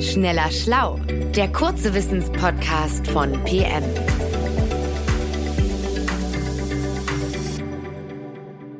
[0.00, 1.00] Schneller Schlau,
[1.34, 3.82] der kurze Wissenspodcast von PM.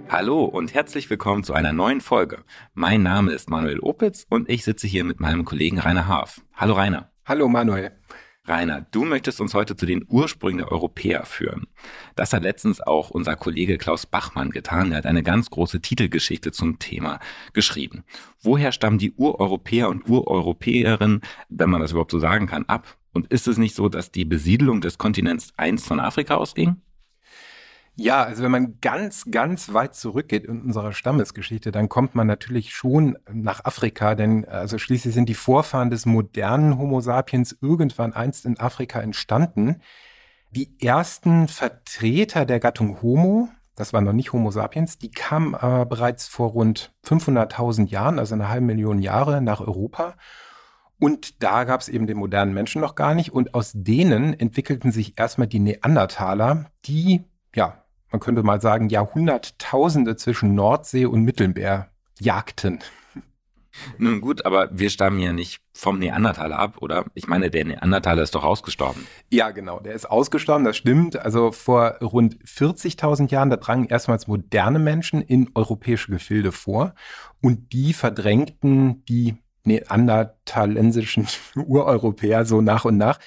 [0.09, 2.45] Hallo und herzlich willkommen zu einer neuen Folge.
[2.75, 6.41] Mein Name ist Manuel Opitz und ich sitze hier mit meinem Kollegen Rainer Haaf.
[6.55, 7.11] Hallo Rainer.
[7.27, 7.98] Hallo Manuel.
[8.49, 11.67] Rainer, du möchtest uns heute zu den Ursprüngen der Europäer führen.
[12.17, 14.93] Das hat letztens auch unser Kollege Klaus Bachmann getan.
[14.93, 17.21] Er hat eine ganz große Titelgeschichte zum Thema
[17.53, 18.05] geschrieben.
[18.41, 22.97] Woher stammen die Ureuropäer und Ureuropäerinnen, wenn man das überhaupt so sagen kann, ab?
[23.13, 26.77] Und ist es nicht so, dass die Besiedelung des Kontinents einst von Afrika ausging?
[28.01, 32.73] Ja, also wenn man ganz, ganz weit zurückgeht in unserer Stammesgeschichte, dann kommt man natürlich
[32.73, 38.47] schon nach Afrika, denn also schließlich sind die Vorfahren des modernen Homo sapiens irgendwann einst
[38.47, 39.83] in Afrika entstanden.
[40.53, 45.85] Die ersten Vertreter der Gattung Homo, das war noch nicht Homo sapiens, die kamen aber
[45.85, 50.15] bereits vor rund 500.000 Jahren, also eine halbe Million Jahre nach Europa.
[51.01, 53.33] Und da gab es eben den modernen Menschen noch gar nicht.
[53.33, 57.25] Und aus denen entwickelten sich erstmal die Neandertaler, die
[57.57, 62.81] ja man könnte mal sagen, Jahrhunderttausende zwischen Nordsee und Mittelmeer jagten.
[63.99, 67.05] Nun gut, aber wir stammen ja nicht vom Neandertaler ab, oder?
[67.15, 69.07] Ich meine, der Neandertaler ist doch ausgestorben.
[69.31, 71.17] Ja, genau, der ist ausgestorben, das stimmt.
[71.17, 76.95] Also vor rund 40.000 Jahren, da drangen erstmals moderne Menschen in europäische Gefilde vor
[77.41, 83.19] und die verdrängten die neandertalensischen Ureuropäer so nach und nach.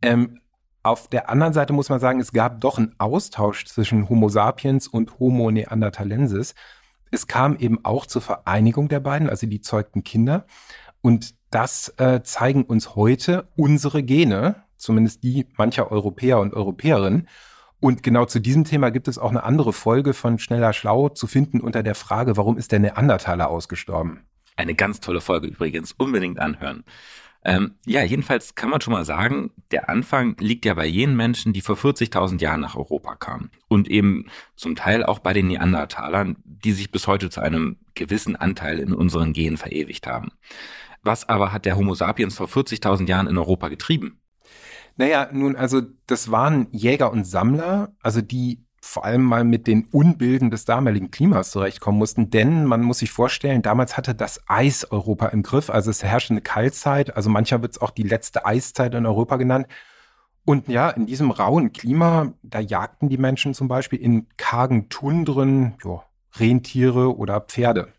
[0.00, 0.40] Ähm,
[0.82, 4.88] auf der anderen Seite muss man sagen, es gab doch einen Austausch zwischen Homo sapiens
[4.88, 6.54] und Homo neanderthalensis.
[7.10, 10.46] Es kam eben auch zur Vereinigung der beiden, also die zeugten Kinder.
[11.00, 17.28] Und das äh, zeigen uns heute unsere Gene, zumindest die mancher Europäer und Europäerinnen.
[17.78, 21.26] Und genau zu diesem Thema gibt es auch eine andere Folge von Schneller Schlau zu
[21.26, 24.24] finden unter der Frage, warum ist der Neandertaler ausgestorben?
[24.56, 26.84] Eine ganz tolle Folge übrigens, unbedingt anhören.
[27.44, 31.52] Ähm, ja, jedenfalls kann man schon mal sagen, der Anfang liegt ja bei jenen Menschen,
[31.52, 33.50] die vor 40.000 Jahren nach Europa kamen.
[33.68, 38.36] Und eben zum Teil auch bei den Neandertalern, die sich bis heute zu einem gewissen
[38.36, 40.30] Anteil in unseren Genen verewigt haben.
[41.02, 44.20] Was aber hat der Homo sapiens vor 40.000 Jahren in Europa getrieben?
[44.96, 49.86] Naja, nun, also das waren Jäger und Sammler, also die vor allem mal mit den
[49.92, 52.30] Unbilden des damaligen Klimas zurechtkommen mussten.
[52.30, 55.70] Denn man muss sich vorstellen, damals hatte das Eis Europa im Griff.
[55.70, 57.16] Also es herrschte eine Kaltzeit.
[57.16, 59.68] Also mancher wird es auch die letzte Eiszeit in Europa genannt.
[60.44, 65.74] Und ja, in diesem rauen Klima, da jagten die Menschen zum Beispiel in kargen Tundren
[65.84, 66.02] jo,
[66.34, 67.92] Rentiere oder Pferde.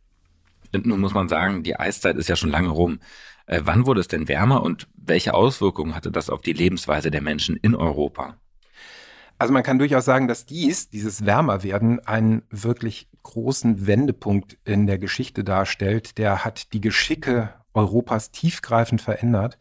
[0.74, 3.00] Nun muss man sagen, die Eiszeit ist ja schon lange rum.
[3.46, 7.22] Äh, wann wurde es denn wärmer und welche Auswirkungen hatte das auf die Lebensweise der
[7.22, 8.36] Menschen in Europa?
[9.44, 14.98] Also man kann durchaus sagen, dass dies, dieses Wärmerwerden, einen wirklich großen Wendepunkt in der
[14.98, 16.18] Geschichte darstellt.
[16.18, 19.58] Der hat die Geschicke Europas tiefgreifend verändert.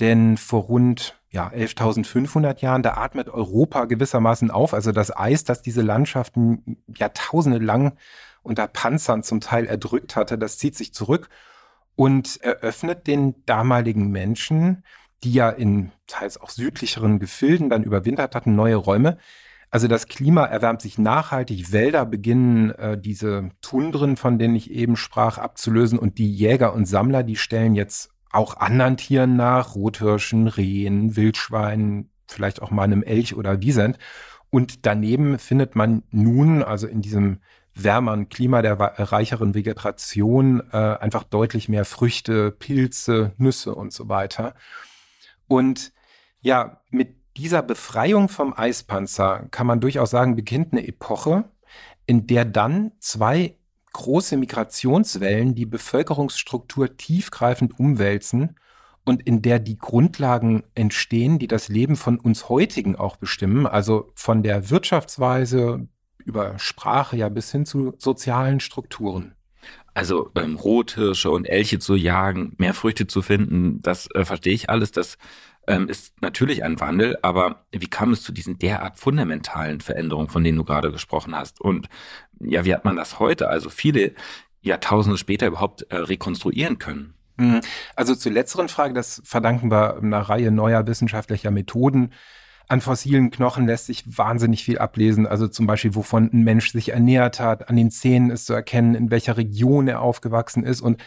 [0.00, 4.74] Denn vor rund ja, 11.500 Jahren, da atmet Europa gewissermaßen auf.
[4.74, 7.96] Also das Eis, das diese Landschaften Jahrtausende lang
[8.42, 11.28] unter Panzern zum Teil erdrückt hatte, das zieht sich zurück
[11.94, 14.82] und eröffnet den damaligen Menschen
[15.24, 19.18] die ja in teils auch südlicheren Gefilden dann überwintert hatten, neue Räume.
[19.70, 24.94] Also das Klima erwärmt sich nachhaltig, Wälder beginnen äh, diese Tundren, von denen ich eben
[24.94, 30.46] sprach, abzulösen und die Jäger und Sammler, die stellen jetzt auch anderen Tieren nach, Rothirschen,
[30.46, 33.98] Rehen, Wildschweinen, vielleicht auch mal einem Elch oder Wiesent.
[34.50, 37.40] Und daneben findet man nun, also in diesem
[37.74, 44.54] wärmeren Klima der reicheren Vegetation, äh, einfach deutlich mehr Früchte, Pilze, Nüsse und so weiter.
[45.48, 45.92] Und
[46.40, 51.44] ja, mit dieser Befreiung vom Eispanzer kann man durchaus sagen, beginnt eine Epoche,
[52.06, 53.56] in der dann zwei
[53.92, 58.56] große Migrationswellen die Bevölkerungsstruktur tiefgreifend umwälzen
[59.04, 64.10] und in der die Grundlagen entstehen, die das Leben von uns heutigen auch bestimmen, also
[64.14, 65.86] von der Wirtschaftsweise
[66.18, 69.34] über Sprache ja bis hin zu sozialen Strukturen.
[69.94, 74.68] Also ähm, Rothirsche und Elche zu jagen, mehr Früchte zu finden, das äh, verstehe ich
[74.68, 74.90] alles.
[74.90, 75.18] Das
[75.66, 80.42] ähm, ist natürlich ein Wandel, aber wie kam es zu diesen derart fundamentalen Veränderungen, von
[80.44, 81.60] denen du gerade gesprochen hast?
[81.60, 81.88] Und
[82.40, 84.12] ja, wie hat man das heute, also viele
[84.60, 87.14] Jahrtausende später überhaupt äh, rekonstruieren können?
[87.36, 87.60] Mhm.
[87.96, 92.12] Also zur letzteren Frage, das verdanken wir einer Reihe neuer wissenschaftlicher Methoden.
[92.68, 95.26] An fossilen Knochen lässt sich wahnsinnig viel ablesen.
[95.26, 97.68] Also zum Beispiel, wovon ein Mensch sich ernährt hat.
[97.68, 100.80] An den Zähnen ist zu erkennen, in welcher Region er aufgewachsen ist.
[100.80, 101.02] Und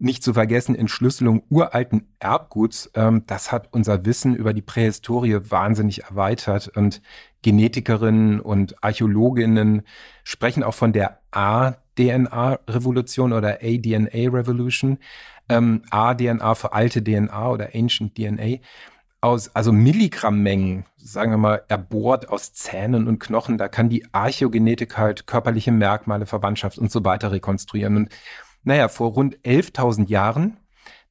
[0.00, 2.90] nicht zu vergessen Entschlüsselung uralten Erbguts.
[2.94, 7.02] Ähm, das hat unser Wissen über die Prähistorie wahnsinnig erweitert und
[7.42, 9.82] Genetikerinnen und Archäologinnen
[10.24, 14.98] sprechen auch von der A-DNA-Revolution oder A-DNA-Revolution.
[15.48, 18.58] Ähm, A-DNA für alte DNA oder Ancient DNA
[19.20, 23.58] aus, also Milligrammmengen, sagen wir mal, erbohrt aus Zähnen und Knochen.
[23.58, 27.96] Da kann die Archäogenetik halt körperliche Merkmale, Verwandtschaft und so weiter rekonstruieren.
[27.96, 28.08] Und
[28.62, 30.58] naja, vor rund 11.000 Jahren,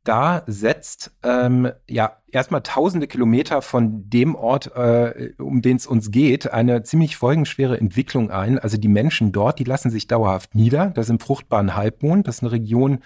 [0.03, 6.11] da setzt ähm, ja erstmal tausende Kilometer von dem Ort, äh, um den es uns
[6.11, 8.59] geht, eine ziemlich folgenschwere Entwicklung ein.
[8.59, 10.91] Also die Menschen dort, die lassen sich dauerhaft nieder.
[10.91, 12.27] Das ist im fruchtbaren Halbmond.
[12.27, 12.99] Das ist eine Region,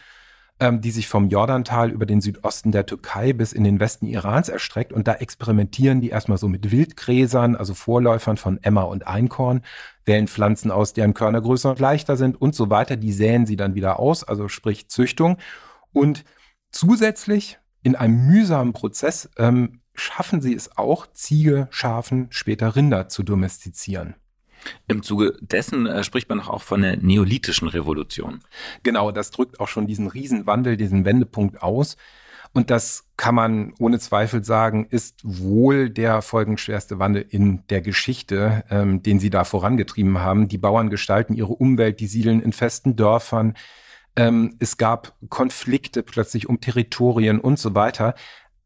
[0.60, 4.50] ähm, die sich vom Jordantal über den Südosten der Türkei bis in den Westen Irans
[4.50, 4.94] erstreckt.
[4.94, 9.62] Und da experimentieren die erstmal so mit Wildgräsern, also Vorläufern von Emmer und Einkorn,
[10.06, 12.96] wählen Pflanzen aus, deren Körner größer und leichter sind und so weiter.
[12.96, 15.38] Die säen sie dann wieder aus, also sprich Züchtung.
[15.92, 16.24] Und
[16.72, 23.24] zusätzlich in einem mühsamen Prozess ähm, schaffen sie es auch, Ziege, Schafen, später Rinder zu
[23.24, 24.16] domestizieren.
[24.88, 28.40] Im Zuge dessen äh, spricht man auch von der neolithischen Revolution.
[28.84, 31.98] Genau, das drückt auch schon diesen Riesenwandel, diesen Wendepunkt aus.
[32.54, 38.64] Und das kann man ohne Zweifel sagen, ist wohl der folgenschwerste Wandel in der Geschichte,
[38.70, 40.48] ähm, den sie da vorangetrieben haben.
[40.48, 43.56] Die Bauern gestalten ihre Umwelt, die siedeln in festen Dörfern.
[44.16, 48.14] Ähm, es gab Konflikte plötzlich um Territorien und so weiter.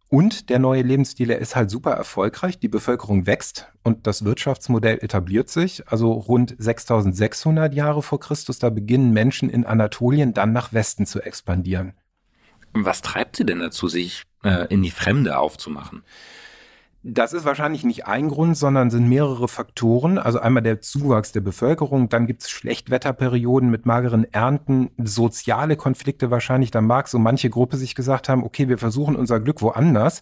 [0.09, 2.59] Und der neue Lebensstil, ist halt super erfolgreich.
[2.59, 5.87] Die Bevölkerung wächst und das Wirtschaftsmodell etabliert sich.
[5.87, 11.21] Also rund 6600 Jahre vor Christus, da beginnen Menschen in Anatolien dann nach Westen zu
[11.21, 11.93] expandieren.
[12.73, 16.03] Was treibt sie denn dazu, sich äh, in die Fremde aufzumachen?
[17.09, 20.17] Das ist wahrscheinlich nicht ein Grund, sondern sind mehrere Faktoren.
[20.17, 26.31] Also einmal der Zuwachs der Bevölkerung, dann gibt es Schlechtwetterperioden mit mageren Ernten, soziale Konflikte
[26.31, 26.69] wahrscheinlich.
[26.69, 30.19] Da mag so manche Gruppe sich gesagt haben, okay, wir versuchen unser Glück woanders.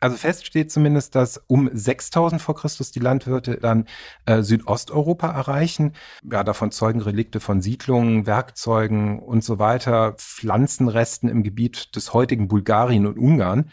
[0.00, 3.84] Also fest steht zumindest, dass um 6000 vor Christus die Landwirte dann
[4.24, 5.92] äh, Südosteuropa erreichen.
[6.22, 12.48] Ja, davon zeugen Relikte von Siedlungen, Werkzeugen und so weiter, Pflanzenresten im Gebiet des heutigen
[12.48, 13.70] Bulgarien und Ungarn.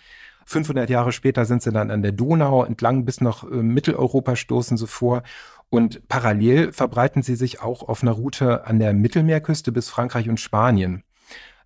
[0.52, 4.78] 500 Jahre später sind sie dann an der Donau entlang bis nach äh, Mitteleuropa stoßen
[4.78, 5.24] sie vor.
[5.70, 10.40] Und parallel verbreiten sie sich auch auf einer Route an der Mittelmeerküste bis Frankreich und
[10.40, 11.04] Spanien.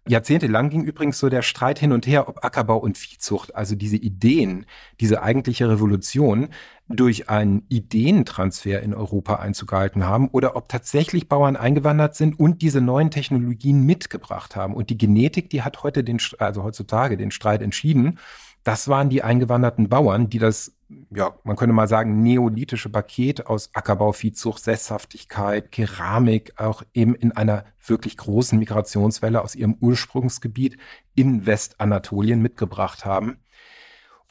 [0.07, 3.95] Jahrzehntelang ging übrigens so der Streit hin und her, ob Ackerbau und Viehzucht, also diese
[3.95, 4.67] Ideen,
[4.99, 6.49] diese eigentliche Revolution,
[6.87, 12.61] durch einen Ideentransfer in Europa Einzug gehalten haben oder ob tatsächlich Bauern eingewandert sind und
[12.61, 14.75] diese neuen Technologien mitgebracht haben.
[14.75, 18.19] Und die Genetik, die hat heute den, also heutzutage den Streit entschieden.
[18.65, 20.75] Das waren die eingewanderten Bauern, die das,
[21.11, 27.31] ja, man könnte mal sagen, neolithische Paket aus Ackerbau, Viehzucht, Sesshaftigkeit, Keramik auch eben in
[27.31, 30.77] einer wirklich großen Migrationswelle aus ihrem Ursprungsgebiet
[31.13, 33.37] in Westanatolien mitgebracht haben.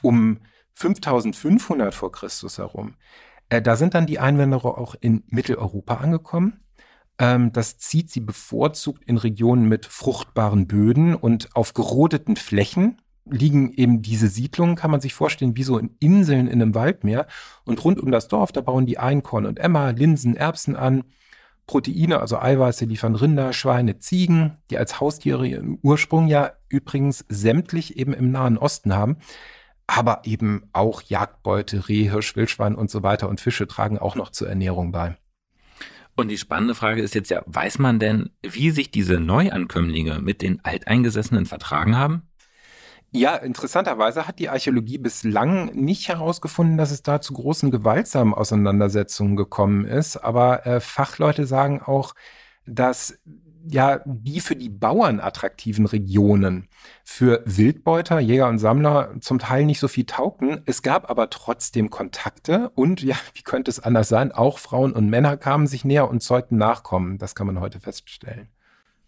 [0.02, 0.40] Um
[0.72, 2.96] 5500 vor Christus herum,
[3.50, 6.64] äh, da sind dann die Einwanderer auch in Mitteleuropa angekommen.
[7.20, 13.72] Ähm, das zieht sie bevorzugt in Regionen mit fruchtbaren Böden und auf gerodeten Flächen, liegen
[13.72, 17.26] eben diese Siedlungen, kann man sich vorstellen, wie so in Inseln in einem Waldmeer.
[17.64, 21.04] Und rund um das Dorf, da bauen die Einkorn und Emma, Linsen, Erbsen an.
[21.66, 27.96] Proteine, also Eiweiße, liefern Rinder, Schweine, Ziegen, die als Haustiere ihren Ursprung ja übrigens sämtlich
[27.96, 29.16] eben im Nahen Osten haben.
[29.86, 34.30] Aber eben auch Jagdbeute, Reh, Hirsch, Wildschwein und so weiter und Fische tragen auch noch
[34.30, 35.16] zur Ernährung bei.
[36.16, 40.42] Und die spannende Frage ist jetzt ja, weiß man denn, wie sich diese Neuankömmlinge mit
[40.42, 42.22] den Alteingesessenen vertragen haben?
[43.16, 49.36] Ja, interessanterweise hat die Archäologie bislang nicht herausgefunden, dass es da zu großen gewaltsamen Auseinandersetzungen
[49.36, 50.16] gekommen ist.
[50.16, 52.16] Aber äh, Fachleute sagen auch,
[52.66, 53.16] dass
[53.68, 56.68] ja die für die Bauern attraktiven Regionen
[57.04, 60.62] für Wildbeuter, Jäger und Sammler zum Teil nicht so viel taugten.
[60.66, 64.32] Es gab aber trotzdem Kontakte und ja, wie könnte es anders sein?
[64.32, 67.18] Auch Frauen und Männer kamen sich näher und zeugten Nachkommen.
[67.18, 68.48] Das kann man heute feststellen.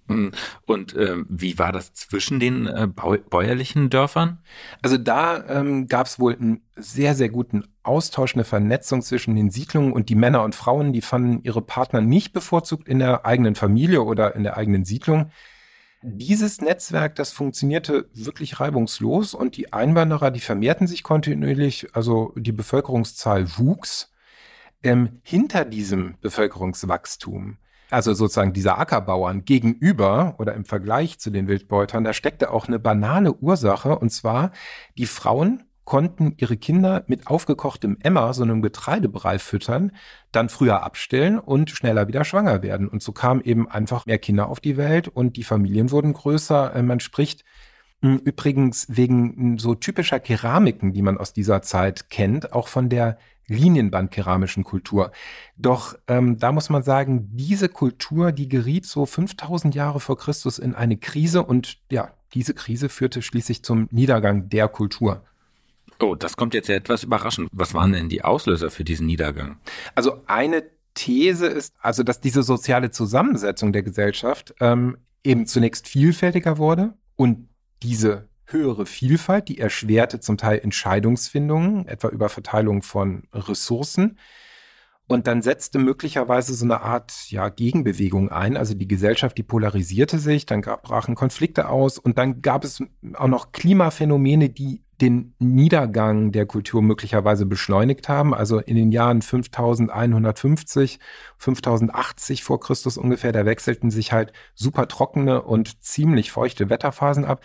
[0.08, 0.32] Hm.
[0.66, 4.38] Und äh, wie war das zwischen den äh, bäuerlichen Dörfern?
[4.82, 9.50] Also da ähm, gab es wohl einen sehr, sehr guten Austausch, eine Vernetzung zwischen den
[9.50, 13.54] Siedlungen und die Männer und Frauen, die fanden ihre Partner nicht bevorzugt in der eigenen
[13.56, 15.30] Familie oder in der eigenen Siedlung.
[16.02, 22.52] Dieses Netzwerk, das funktionierte wirklich reibungslos und die Einwanderer, die vermehrten sich kontinuierlich, also die
[22.52, 24.12] Bevölkerungszahl wuchs.
[24.82, 27.56] Ähm, hinter diesem Bevölkerungswachstum
[27.90, 32.78] also sozusagen dieser Ackerbauern gegenüber oder im Vergleich zu den Wildbeutern, da steckte auch eine
[32.78, 34.50] banale Ursache und zwar
[34.96, 39.92] die Frauen konnten ihre Kinder mit aufgekochtem Emmer, so einem Getreidebrei füttern,
[40.32, 42.88] dann früher abstillen und schneller wieder schwanger werden.
[42.88, 46.74] Und so kamen eben einfach mehr Kinder auf die Welt und die Familien wurden größer.
[46.74, 47.44] Äh, man spricht
[48.18, 54.64] übrigens wegen so typischer Keramiken, die man aus dieser Zeit kennt, auch von der Linienbandkeramischen
[54.64, 55.12] Kultur.
[55.56, 60.58] Doch ähm, da muss man sagen, diese Kultur, die geriet so 5000 Jahre vor Christus
[60.58, 65.22] in eine Krise und ja, diese Krise führte schließlich zum Niedergang der Kultur.
[66.00, 67.48] Oh, das kommt jetzt ja etwas überraschend.
[67.52, 69.58] Was waren denn die Auslöser für diesen Niedergang?
[69.94, 76.58] Also eine These ist, also dass diese soziale Zusammensetzung der Gesellschaft ähm, eben zunächst vielfältiger
[76.58, 77.48] wurde und
[77.82, 84.18] diese höhere Vielfalt, die erschwerte zum Teil Entscheidungsfindungen, etwa über Verteilung von Ressourcen.
[85.08, 88.56] Und dann setzte möglicherweise so eine Art ja, Gegenbewegung ein.
[88.56, 92.82] Also die Gesellschaft, die polarisierte sich, dann brachen Konflikte aus und dann gab es
[93.14, 98.34] auch noch Klimaphänomene, die den Niedergang der Kultur möglicherweise beschleunigt haben.
[98.34, 100.98] Also in den Jahren 5150,
[101.38, 107.42] 5080 vor Christus ungefähr, da wechselten sich halt super trockene und ziemlich feuchte Wetterphasen ab.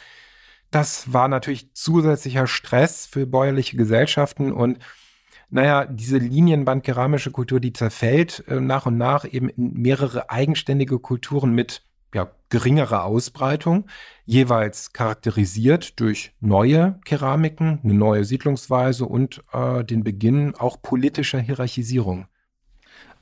[0.72, 4.80] Das war natürlich zusätzlicher Stress für bäuerliche Gesellschaften und
[5.54, 11.52] naja, diese linienbandkeramische Kultur, die zerfällt äh, nach und nach eben in mehrere eigenständige Kulturen
[11.52, 11.84] mit
[12.52, 13.88] ja, geringerer Ausbreitung,
[14.26, 22.28] jeweils charakterisiert durch neue Keramiken, eine neue Siedlungsweise und äh, den Beginn auch politischer Hierarchisierung.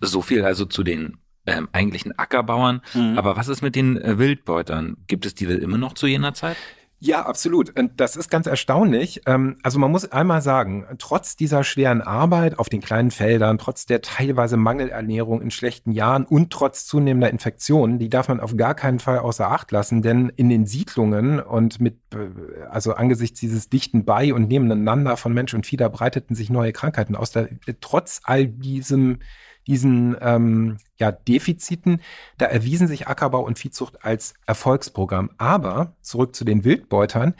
[0.01, 2.81] So viel also zu den ähm, eigentlichen Ackerbauern.
[2.93, 3.17] Mhm.
[3.17, 4.97] Aber was ist mit den äh, Wildbeutern?
[5.07, 6.57] Gibt es die immer noch zu jener Zeit?
[7.01, 7.79] Ja, absolut.
[7.79, 9.21] Und das ist ganz erstaunlich.
[9.25, 13.85] Ähm, also man muss einmal sagen, trotz dieser schweren Arbeit auf den kleinen Feldern, trotz
[13.85, 18.75] der teilweise Mangelernährung in schlechten Jahren und trotz zunehmender Infektionen, die darf man auf gar
[18.75, 23.69] keinen Fall außer Acht lassen, denn in den Siedlungen und mit, äh, also angesichts dieses
[23.69, 27.31] dichten Bei- und Nebeneinander von Mensch und Vieh, da breiteten sich neue Krankheiten aus.
[27.31, 27.45] Da,
[27.79, 29.19] trotz all diesem
[29.69, 32.01] diesen ähm, ja, Defiziten,
[32.39, 35.29] da erwiesen sich Ackerbau und Viehzucht als Erfolgsprogramm.
[35.37, 37.35] Aber zurück zu den Wildbeutern,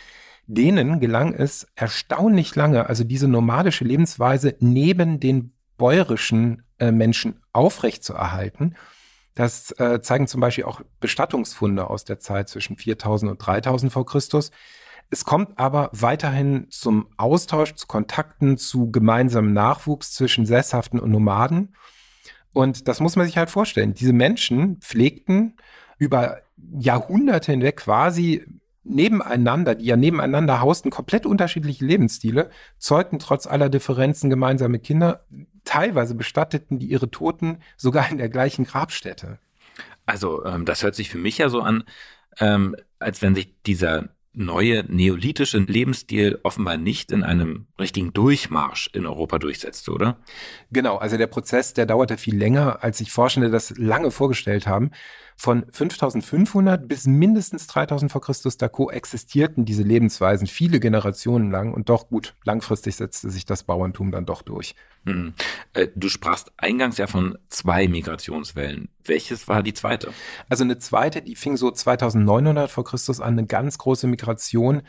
[0.46, 8.76] denen gelang es erstaunlich lange, also diese nomadische Lebensweise neben den bäuerischen äh, Menschen aufrechtzuerhalten.
[9.34, 14.06] Das äh, zeigen zum Beispiel auch Bestattungsfunde aus der Zeit zwischen 4000 und 3000 vor
[14.06, 14.52] Christus.
[15.10, 21.74] Es kommt aber weiterhin zum Austausch, zu Kontakten, zu gemeinsamem Nachwuchs zwischen Sesshaften und Nomaden.
[22.54, 23.94] Und das muss man sich halt vorstellen.
[23.94, 25.56] Diese Menschen pflegten
[25.98, 26.42] über
[26.78, 28.46] Jahrhunderte hinweg quasi
[28.84, 35.26] nebeneinander, die ja nebeneinander hausten, komplett unterschiedliche Lebensstile, zeugten trotz aller Differenzen gemeinsame Kinder.
[35.64, 39.40] Teilweise bestatteten die ihre Toten sogar in der gleichen Grabstätte.
[40.06, 41.84] Also ähm, das hört sich für mich ja so an,
[42.40, 49.06] ähm, als wenn sich dieser neue neolithische Lebensstil offenbar nicht in einem richtigen Durchmarsch in
[49.06, 50.18] Europa durchsetzte, oder?
[50.72, 54.92] Genau, also der Prozess, der dauerte viel länger, als sich Forschende das lange vorgestellt haben.
[55.42, 61.88] Von 5500 bis mindestens 3000 vor Christus, da koexistierten diese Lebensweisen viele Generationen lang und
[61.88, 64.76] doch gut, langfristig setzte sich das Bauerntum dann doch durch.
[65.06, 65.34] Hm.
[65.96, 68.90] Du sprachst eingangs ja von zwei Migrationswellen.
[69.06, 70.12] Welches war die zweite?
[70.50, 74.82] Also eine zweite, die fing so 2900 vor Christus an, eine ganz große Migration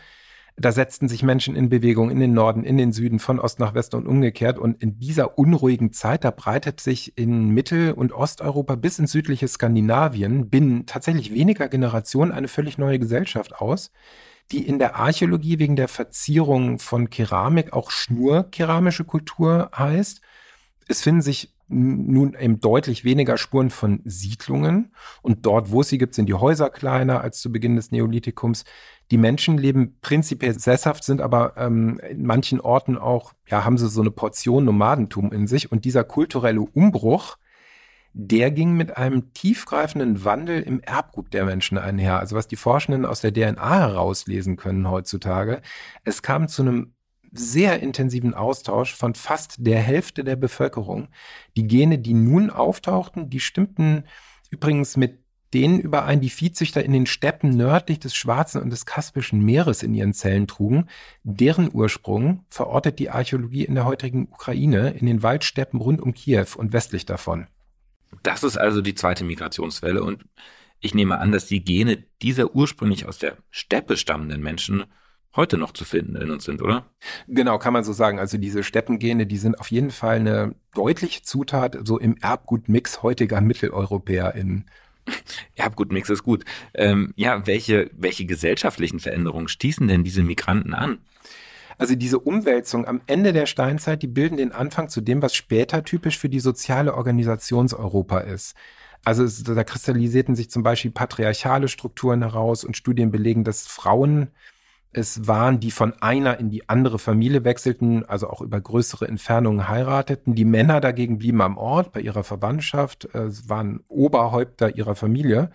[0.61, 3.75] da setzten sich Menschen in Bewegung in den Norden, in den Süden, von Ost nach
[3.75, 4.59] West und umgekehrt.
[4.59, 9.49] Und in dieser unruhigen Zeit, da breitet sich in Mittel- und Osteuropa bis ins südliche
[9.49, 13.91] Skandinavien binnen tatsächlich weniger Generationen eine völlig neue Gesellschaft aus,
[14.53, 20.21] die in der Archäologie wegen der Verzierung von Keramik auch schnurkeramische Kultur heißt.
[20.89, 24.93] Es finden sich nun eben deutlich weniger Spuren von Siedlungen.
[25.23, 28.65] Und dort, wo es sie gibt, sind die Häuser kleiner als zu Beginn des Neolithikums.
[29.11, 33.89] Die Menschen leben prinzipiell sesshaft, sind aber ähm, in manchen Orten auch, ja, haben sie
[33.89, 35.71] so eine Portion Nomadentum in sich.
[35.71, 37.37] Und dieser kulturelle Umbruch,
[38.13, 42.19] der ging mit einem tiefgreifenden Wandel im Erbgut der Menschen einher.
[42.19, 45.63] Also was die Forschenden aus der DNA herauslesen können heutzutage.
[46.05, 46.95] Es kam zu einem
[47.33, 51.09] sehr intensiven Austausch von fast der Hälfte der Bevölkerung.
[51.57, 54.05] Die Gene, die nun auftauchten, die stimmten
[54.51, 55.21] übrigens mit
[55.55, 59.95] denen überein, die Viehzüchter in den Steppen nördlich des Schwarzen und des Kaspischen Meeres in
[59.95, 60.87] ihren Zellen trugen.
[61.25, 66.47] Deren Ursprung verortet die Archäologie in der heutigen Ukraine, in den Waldsteppen rund um Kiew
[66.57, 67.49] und westlich davon.
[68.23, 70.25] Das ist also die zweite Migrationswelle und
[70.81, 74.85] ich nehme an, dass die Gene dieser ursprünglich aus der Steppe stammenden Menschen
[75.37, 76.87] heute noch zu finden in uns sind, oder?
[77.29, 78.19] Genau, kann man so sagen.
[78.19, 83.41] Also diese Steppengene, die sind auf jeden Fall eine deutliche Zutat so im Erbgutmix heutiger
[83.41, 84.67] MitteleuropäerInnen.
[85.55, 86.45] Erbgutmix ist gut.
[86.75, 90.99] Ähm, ja, welche, welche gesellschaftlichen Veränderungen stießen denn diese Migranten an?
[91.79, 95.83] Also diese Umwälzung am Ende der Steinzeit, die bilden den Anfang zu dem, was später
[95.83, 98.55] typisch für die soziale Organisationseuropa ist.
[99.03, 104.29] Also es, da kristallisierten sich zum Beispiel patriarchale Strukturen heraus und Studien belegen, dass Frauen
[104.93, 109.69] es waren, die von einer in die andere Familie wechselten, also auch über größere Entfernungen
[109.69, 110.35] heirateten.
[110.35, 115.51] Die Männer dagegen blieben am Ort bei ihrer Verwandtschaft, äh, waren Oberhäupter ihrer Familie.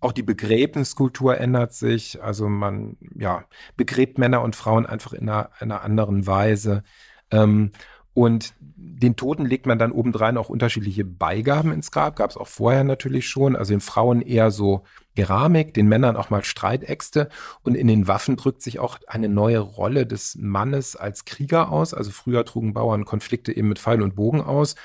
[0.00, 2.22] Auch die Begräbniskultur ändert sich.
[2.22, 3.44] Also man ja,
[3.76, 6.82] begräbt Männer und Frauen einfach in einer, einer anderen Weise.
[7.30, 7.72] Ähm,
[8.14, 8.54] und
[9.02, 12.14] den Toten legt man dann obendrein auch unterschiedliche Beigaben ins Grab.
[12.16, 13.56] Gab es auch vorher natürlich schon.
[13.56, 14.84] Also den Frauen eher so
[15.16, 17.28] Keramik, den Männern auch mal Streitäxte.
[17.62, 21.94] Und in den Waffen drückt sich auch eine neue Rolle des Mannes als Krieger aus.
[21.94, 24.76] Also früher trugen Bauern Konflikte eben mit Pfeil und Bogen aus.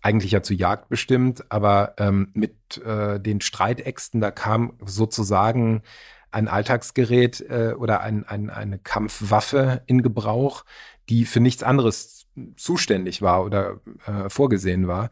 [0.00, 5.82] Eigentlich ja zu Jagd bestimmt, aber ähm, mit äh, den Streitäxten, da kam sozusagen
[6.30, 10.64] ein Alltagsgerät äh, oder ein, ein, eine Kampfwaffe in Gebrauch,
[11.08, 12.25] die für nichts anderes
[12.56, 15.10] zuständig war oder äh, vorgesehen war.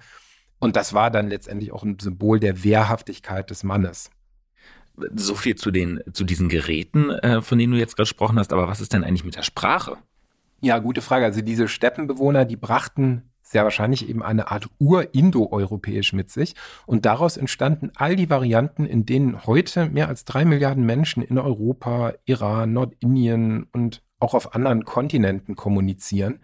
[0.59, 4.11] Und das war dann letztendlich auch ein Symbol der Wehrhaftigkeit des Mannes.
[5.15, 8.53] So viel zu den, zu diesen Geräten, äh, von denen du jetzt gesprochen hast.
[8.53, 9.97] Aber was ist denn eigentlich mit der Sprache?
[10.61, 11.25] Ja, gute Frage.
[11.25, 16.55] Also diese Steppenbewohner, die brachten sehr wahrscheinlich eben eine Art Ur-Indoeuropäisch mit sich.
[16.87, 21.39] Und daraus entstanden all die Varianten, in denen heute mehr als drei Milliarden Menschen in
[21.39, 26.41] Europa, Iran, Nordindien und auch auf anderen Kontinenten kommunizieren.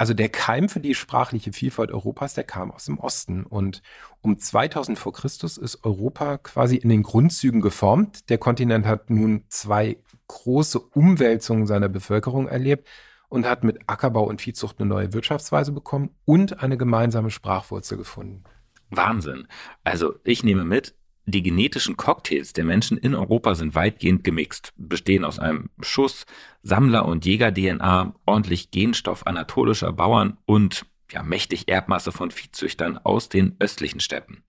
[0.00, 3.44] Also der Keim für die sprachliche Vielfalt Europas, der kam aus dem Osten.
[3.44, 3.82] Und
[4.22, 8.30] um 2000 vor Christus ist Europa quasi in den Grundzügen geformt.
[8.30, 12.88] Der Kontinent hat nun zwei große Umwälzungen seiner Bevölkerung erlebt
[13.28, 18.44] und hat mit Ackerbau und Viehzucht eine neue Wirtschaftsweise bekommen und eine gemeinsame Sprachwurzel gefunden.
[18.88, 19.48] Wahnsinn.
[19.84, 20.94] Also ich nehme mit,
[21.30, 26.26] die genetischen Cocktails der Menschen in Europa sind weitgehend gemixt, bestehen aus einem Schuss
[26.62, 33.56] Sammler- und Jäger-DNA, ordentlich Genstoff anatolischer Bauern und ja, mächtig Erbmasse von Viehzüchtern aus den
[33.58, 34.44] östlichen Steppen.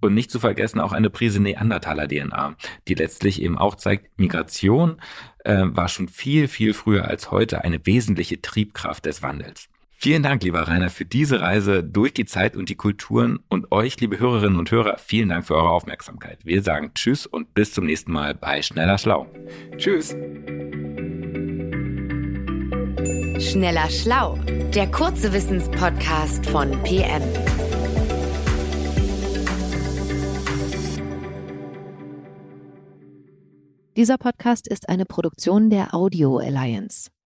[0.00, 2.56] Und nicht zu vergessen auch eine Prise Neandertaler DNA,
[2.88, 5.00] die letztlich eben auch zeigt, Migration
[5.44, 9.68] äh, war schon viel, viel früher als heute eine wesentliche Triebkraft des Wandels.
[10.02, 14.00] Vielen Dank, lieber Rainer, für diese Reise durch die Zeit und die Kulturen und euch,
[14.00, 16.40] liebe Hörerinnen und Hörer, vielen Dank für eure Aufmerksamkeit.
[16.44, 19.28] Wir sagen Tschüss und bis zum nächsten Mal bei Schneller Schlau.
[19.76, 20.08] Tschüss.
[23.38, 24.40] Schneller Schlau,
[24.74, 27.22] der kurze Wissenspodcast von PM.
[33.96, 37.08] Dieser Podcast ist eine Produktion der Audio Alliance.